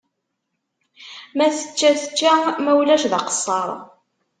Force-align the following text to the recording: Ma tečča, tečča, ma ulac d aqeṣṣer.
Ma 1.37 1.47
tečča, 1.55 1.89
tečča, 1.99 2.33
ma 2.63 2.71
ulac 2.79 3.03
d 3.11 3.13
aqeṣṣer. 3.19 3.69